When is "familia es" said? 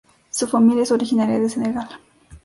0.47-0.91